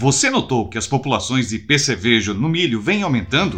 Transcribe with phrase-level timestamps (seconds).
[0.00, 3.56] Você notou que as populações de percevejo no milho vêm aumentando?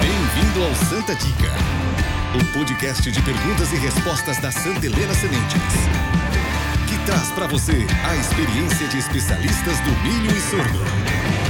[0.00, 1.52] Bem-vindo ao Santa Dica,
[2.34, 5.76] o podcast de perguntas e respostas da Santa Helena Sementes,
[6.88, 11.41] que traz para você a experiência de especialistas do milho e sorgo.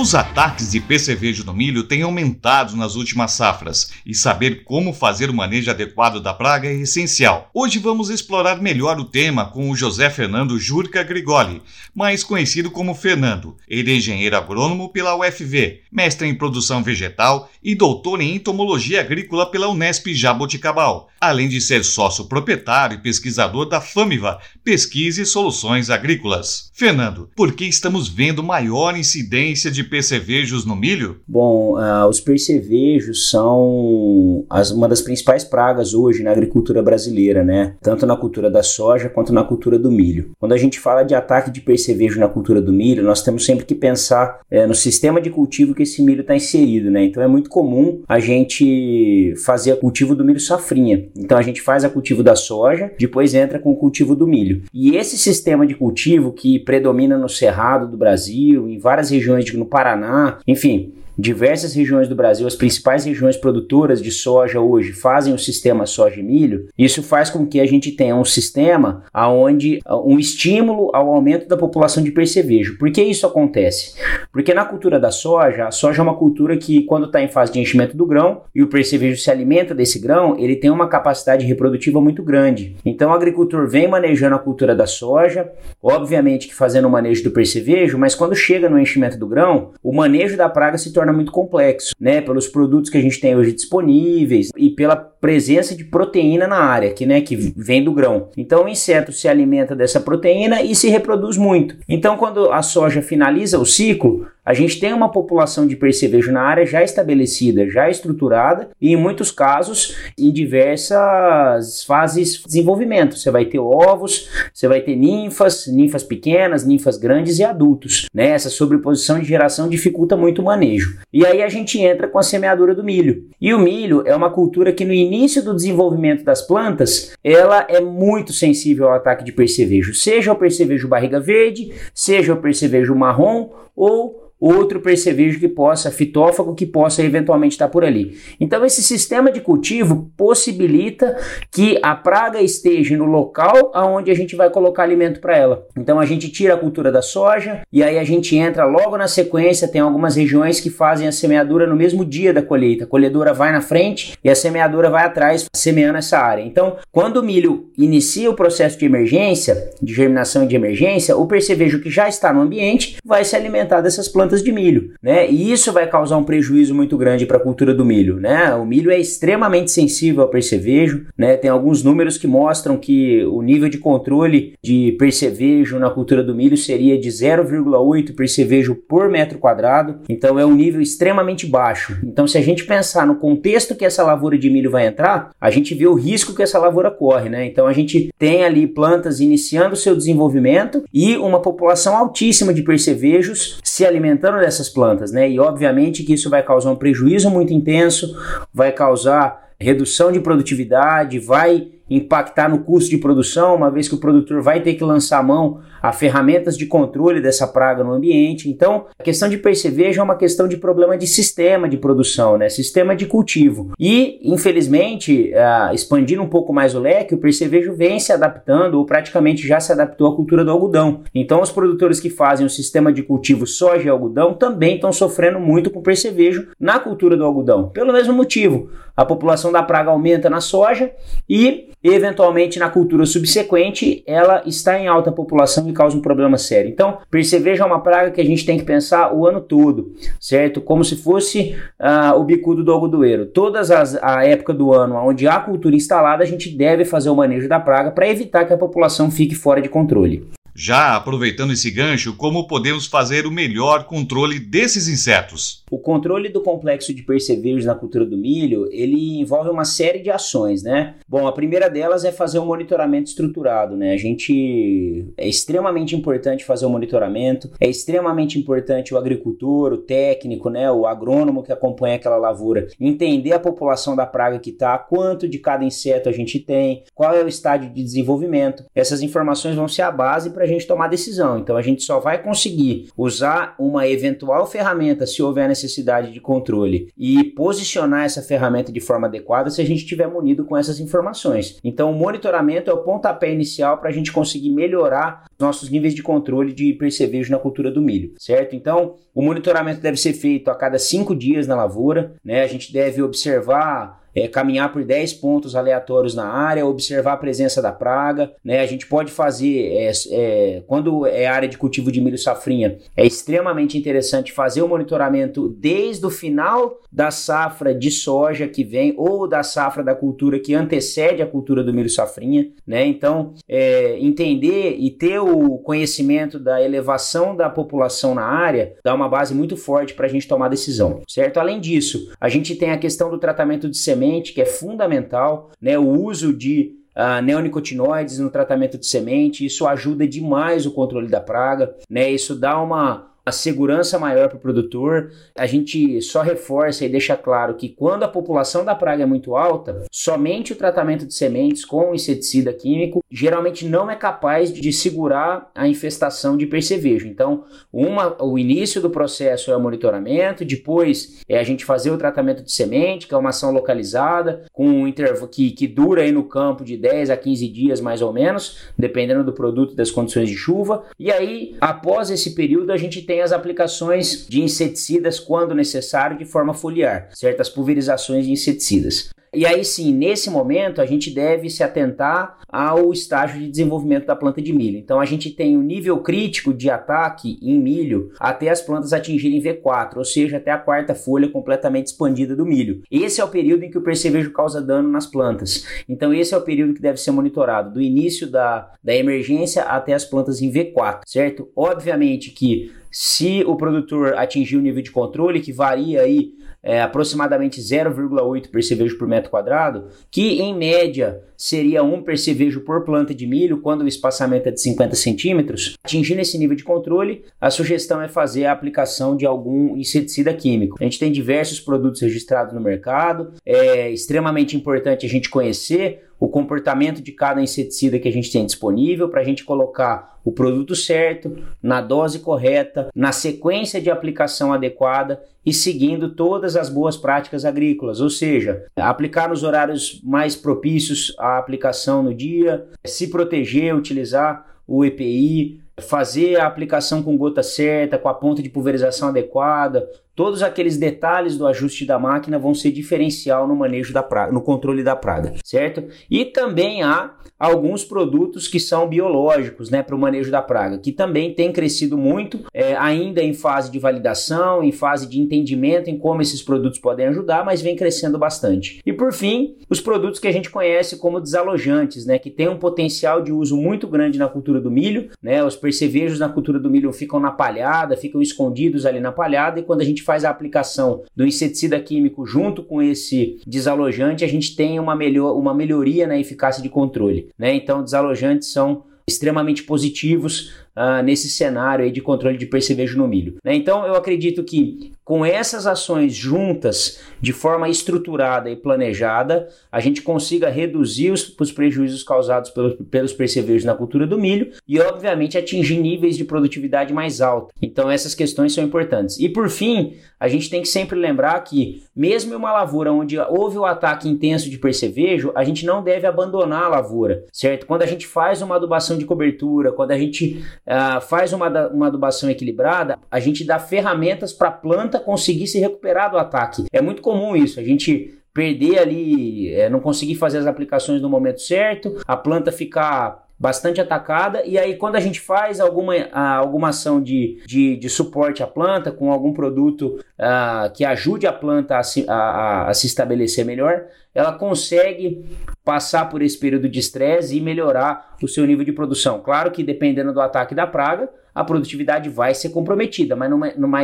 [0.00, 5.28] Os ataques de percevejo no milho têm aumentado nas últimas safras e saber como fazer
[5.28, 7.50] o manejo adequado da praga é essencial.
[7.52, 11.60] Hoje vamos explorar melhor o tema com o José Fernando Jurca Grigoli,
[11.92, 13.56] mais conhecido como Fernando.
[13.66, 19.50] Ele é engenheiro agrônomo pela UFV, mestre em produção vegetal e doutor em entomologia agrícola
[19.50, 25.90] pela Unesp Jaboticabal, além de ser sócio proprietário e pesquisador da FAMIVA, Pesquisa e Soluções
[25.90, 26.70] Agrícolas.
[26.72, 31.20] Fernando, por que estamos vendo maior incidência de percevejos no milho?
[31.26, 37.74] Bom, uh, os percevejos são as, uma das principais pragas hoje na agricultura brasileira, né?
[37.82, 40.30] Tanto na cultura da soja quanto na cultura do milho.
[40.38, 43.64] Quando a gente fala de ataque de percevejo na cultura do milho, nós temos sempre
[43.64, 47.04] que pensar é, no sistema de cultivo que esse milho está inserido, né?
[47.04, 51.08] Então é muito comum a gente fazer o cultivo do milho safrinha.
[51.16, 54.62] Então a gente faz a cultivo da soja, depois entra com o cultivo do milho.
[54.72, 59.66] E esse sistema de cultivo que predomina no cerrado do Brasil, em várias regiões no
[59.78, 65.38] Paraná, enfim, diversas regiões do Brasil, as principais regiões produtoras de soja hoje fazem o
[65.38, 69.98] sistema soja e milho, isso faz com que a gente tenha um sistema aonde ah,
[69.98, 72.78] um estímulo ao aumento da população de percevejo.
[72.78, 73.94] Por que isso acontece?
[74.32, 77.52] Porque na cultura da soja, a soja é uma cultura que quando está em fase
[77.52, 81.44] de enchimento do grão e o percevejo se alimenta desse grão, ele tem uma capacidade
[81.44, 82.76] reprodutiva muito grande.
[82.84, 85.50] Então o agricultor vem manejando a cultura da soja,
[85.82, 89.92] obviamente que fazendo o manejo do percevejo, mas quando chega no enchimento do grão, o
[89.92, 92.20] manejo da praga se torna torna muito complexo, né?
[92.20, 96.92] Pelos produtos que a gente tem hoje disponíveis e pela presença de proteína na área,
[96.92, 98.28] que, né, que vem do grão.
[98.36, 101.76] Então o inseto se alimenta dessa proteína e se reproduz muito.
[101.88, 106.40] Então quando a soja finaliza o ciclo, a gente tem uma população de percevejo na
[106.40, 113.18] área já estabelecida, já estruturada e em muitos casos em diversas fases de desenvolvimento.
[113.18, 118.06] Você vai ter ovos, você vai ter ninfas, ninfas pequenas, ninfas grandes e adultos.
[118.14, 118.30] Né?
[118.30, 120.98] Essa sobreposição de geração dificulta muito o manejo.
[121.12, 123.28] E aí a gente entra com a semeadura do milho.
[123.38, 127.82] E o milho é uma cultura que no início do desenvolvimento das plantas, ela é
[127.82, 133.50] muito sensível ao ataque de percevejo, seja o percevejo barriga verde, seja o percevejo marrom
[133.76, 138.16] ou outro percevejo que possa, fitófago que possa eventualmente estar por ali.
[138.40, 141.16] Então esse sistema de cultivo possibilita
[141.50, 145.66] que a praga esteja no local aonde a gente vai colocar alimento para ela.
[145.76, 149.08] Então a gente tira a cultura da soja e aí a gente entra logo na
[149.08, 152.84] sequência, tem algumas regiões que fazem a semeadura no mesmo dia da colheita.
[152.84, 156.42] A colhedora vai na frente e a semeadora vai atrás semeando essa área.
[156.42, 161.26] Então, quando o milho inicia o processo de emergência, de germinação e de emergência, o
[161.26, 165.30] percevejo que já está no ambiente vai se alimentar dessas plantas plantas de milho, né?
[165.30, 168.54] E isso vai causar um prejuízo muito grande para a cultura do milho, né?
[168.54, 171.36] O milho é extremamente sensível ao percevejo, né?
[171.36, 176.34] Tem alguns números que mostram que o nível de controle de percevejo na cultura do
[176.34, 181.96] milho seria de 0,8 percevejo por metro quadrado, então é um nível extremamente baixo.
[182.04, 185.50] Então, se a gente pensar no contexto que essa lavoura de milho vai entrar, a
[185.50, 187.46] gente vê o risco que essa lavoura corre, né?
[187.46, 193.58] Então, a gente tem ali plantas iniciando seu desenvolvimento e uma população altíssima de percevejos
[193.78, 195.30] se alimentando alimentando dessas plantas, né?
[195.30, 198.16] E obviamente que isso vai causar um prejuízo muito intenso,
[198.52, 203.98] vai causar redução de produtividade, vai impactar no custo de produção, uma vez que o
[203.98, 208.50] produtor vai ter que lançar a mão a ferramentas de controle dessa praga no ambiente.
[208.50, 212.48] Então, a questão de percevejo é uma questão de problema de sistema de produção, né?
[212.48, 213.72] sistema de cultivo.
[213.78, 218.84] E, infelizmente, uh, expandindo um pouco mais o leque, o percevejo vem se adaptando ou
[218.84, 221.02] praticamente já se adaptou à cultura do algodão.
[221.14, 225.38] Então, os produtores que fazem o sistema de cultivo soja e algodão também estão sofrendo
[225.38, 227.68] muito com percevejo na cultura do algodão.
[227.68, 230.90] Pelo mesmo motivo, a população da praga aumenta na soja
[231.28, 236.70] e eventualmente na cultura subsequente ela está em alta população e causa um problema sério.
[236.70, 240.60] Então, perceveja é uma praga que a gente tem que pensar o ano todo, certo?
[240.60, 243.26] Como se fosse uh, o bicudo do algodoeiro.
[243.26, 247.16] Todas as a época do ano onde há cultura instalada, a gente deve fazer o
[247.16, 250.37] manejo da praga para evitar que a população fique fora de controle.
[250.60, 255.62] Já aproveitando esse gancho, como podemos fazer o melhor controle desses insetos?
[255.70, 260.10] O controle do complexo de percevejos na cultura do milho, ele envolve uma série de
[260.10, 260.96] ações, né?
[261.08, 263.92] Bom, a primeira delas é fazer um monitoramento estruturado, né?
[263.92, 269.78] A gente é extremamente importante fazer o um monitoramento, é extremamente importante o agricultor, o
[269.78, 274.76] técnico, né, o agrônomo que acompanha aquela lavoura, entender a população da praga que tá,
[274.76, 278.64] quanto de cada inseto a gente tem, qual é o estágio de desenvolvimento.
[278.74, 281.38] Essas informações vão ser a base para gente tomar decisão.
[281.38, 286.92] Então a gente só vai conseguir usar uma eventual ferramenta se houver necessidade de controle
[286.96, 291.58] e posicionar essa ferramenta de forma adequada se a gente estiver munido com essas informações.
[291.62, 296.02] Então o monitoramento é o pontapé inicial para a gente conseguir melhorar nossos níveis de
[296.02, 298.56] controle de percevejo na cultura do milho, certo?
[298.56, 302.42] Então o monitoramento deve ser feito a cada cinco dias na lavoura, né?
[302.42, 307.62] A gente deve observar é, caminhar por 10 pontos aleatórios na área, observar a presença
[307.62, 308.32] da praga.
[308.44, 308.60] Né?
[308.60, 313.06] A gente pode fazer, é, é, quando é área de cultivo de milho safrinha, é
[313.06, 319.28] extremamente interessante fazer o monitoramento desde o final da safra de soja que vem ou
[319.28, 322.48] da safra da cultura que antecede a cultura do milho safrinha.
[322.66, 322.86] Né?
[322.86, 329.08] Então, é, entender e ter o conhecimento da elevação da população na área dá uma
[329.08, 331.38] base muito forte para a gente tomar decisão, certo?
[331.38, 335.50] Além disso, a gente tem a questão do tratamento de semente semente, que é fundamental,
[335.60, 335.78] né?
[335.78, 341.20] O uso de uh, neonicotinoides no tratamento de semente, isso ajuda demais o controle da
[341.20, 342.10] praga, né?
[342.10, 345.12] Isso dá uma a segurança maior para o produtor.
[345.36, 349.36] A gente só reforça e deixa claro que quando a população da praga é muito
[349.36, 355.50] alta, somente o tratamento de sementes com inseticida químico geralmente não é capaz de segurar
[355.54, 357.06] a infestação de percevejo.
[357.06, 361.98] Então, uma, o início do processo é o monitoramento, depois é a gente fazer o
[361.98, 366.12] tratamento de semente, que é uma ação localizada, com um intervalo que, que dura aí
[366.12, 369.90] no campo de 10 a 15 dias mais ou menos, dependendo do produto e das
[369.90, 370.84] condições de chuva.
[370.98, 376.24] E aí, após esse período, a gente tem as aplicações de inseticidas quando necessário de
[376.24, 379.10] forma foliar, certas pulverizações de inseticidas.
[379.34, 384.16] E aí sim, nesse momento, a gente deve se atentar ao estágio de desenvolvimento da
[384.16, 384.78] planta de milho.
[384.78, 388.92] Então a gente tem o um nível crítico de ataque em milho até as plantas
[388.92, 392.82] atingirem V4, ou seja, até a quarta folha completamente expandida do milho.
[392.90, 395.66] Esse é o período em que o percevejo causa dano nas plantas.
[395.86, 399.92] Então esse é o período que deve ser monitorado, do início da, da emergência até
[399.92, 401.50] as plantas em V4, certo?
[401.54, 406.32] Obviamente que se o produtor atingir o nível de controle, que varia aí
[406.62, 413.14] é, aproximadamente 0,8 percevejo por metro quadrado, que em média seria um percevejo por planta
[413.14, 415.76] de milho quando o espaçamento é de 50 centímetros.
[415.84, 420.76] Atingindo esse nível de controle, a sugestão é fazer a aplicação de algum inseticida químico.
[420.80, 426.28] A gente tem diversos produtos registrados no mercado, é extremamente importante a gente conhecer o
[426.28, 430.74] comportamento de cada inseticida que a gente tem disponível para a gente colocar o produto
[430.74, 437.44] certo, na dose correta, na sequência de aplicação adequada e seguindo todas as boas práticas
[437.44, 444.46] agrícolas, ou seja, aplicar nos horários mais propícios à aplicação no dia, se proteger, utilizar
[444.66, 450.42] o EPI, fazer a aplicação com gota certa, com a ponta de pulverização adequada, Todos
[450.42, 454.82] aqueles detalhes do ajuste da máquina vão ser diferencial no manejo da praga, no controle
[454.82, 455.84] da praga, certo?
[456.10, 460.90] E também há alguns produtos que são biológicos, né, para o manejo da praga, que
[460.90, 465.96] também tem crescido muito, é, ainda em fase de validação, em fase de entendimento em
[465.96, 468.80] como esses produtos podem ajudar, mas vem crescendo bastante.
[468.84, 472.58] E por fim, os produtos que a gente conhece como desalojantes, né, que tem um
[472.58, 475.44] potencial de uso muito grande na cultura do milho, né?
[475.44, 479.62] Os percevejos na cultura do milho ficam na palhada, ficam escondidos ali na palhada e
[479.62, 484.56] quando a gente faz a aplicação do inseticida químico junto com esse desalojante, a gente
[484.56, 487.28] tem uma, melhor, uma melhoria na eficácia de controle.
[487.38, 487.54] Né?
[487.54, 493.36] Então, desalojantes são extremamente positivos uh, nesse cenário de controle de percevejo no milho.
[493.44, 493.54] Né?
[493.54, 500.02] Então, eu acredito que com essas ações juntas, de forma estruturada e planejada, a gente
[500.02, 505.38] consiga reduzir os, os prejuízos causados pelos, pelos percevejos na cultura do milho e, obviamente,
[505.38, 507.54] atingir níveis de produtividade mais alta.
[507.62, 509.18] Então, essas questões são importantes.
[509.18, 513.18] E, por fim, a gente tem que sempre lembrar que, mesmo em uma lavoura onde
[513.18, 517.64] houve o ataque intenso de percevejo, a gente não deve abandonar a lavoura, certo?
[517.64, 521.86] Quando a gente faz uma adubação de cobertura, quando a gente uh, faz uma, uma
[521.86, 526.64] adubação equilibrada, a gente dá ferramentas para a planta conseguir se recuperar do ataque.
[526.72, 531.08] É muito comum isso, a gente perder ali, é, não conseguir fazer as aplicações no
[531.08, 534.44] momento certo, a planta ficar bastante atacada.
[534.44, 538.90] E aí, quando a gente faz alguma, alguma ação de, de, de suporte à planta,
[538.90, 543.44] com algum produto uh, que ajude a planta a se, a, a, a se estabelecer
[543.44, 545.24] melhor, ela consegue
[545.64, 549.20] passar por esse período de estresse e melhorar o seu nível de produção.
[549.20, 553.80] Claro que dependendo do ataque da praga, a produtividade vai ser comprometida, mas numa, numa,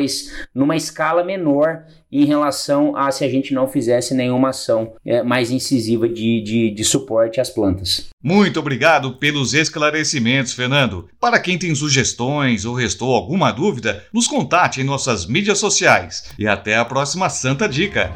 [0.52, 5.52] numa escala menor em relação a se a gente não fizesse nenhuma ação é, mais
[5.52, 8.08] incisiva de, de, de suporte às plantas.
[8.20, 11.08] Muito obrigado pelos esclarecimentos, Fernando.
[11.20, 16.24] Para quem tem sugestões ou restou alguma dúvida, nos contate em nossas mídias sociais.
[16.36, 18.12] E até a próxima Santa Dica.